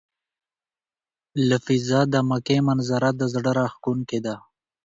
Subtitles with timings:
[1.47, 4.35] له فضا د مکې منظره د زړه راښکونکې ده.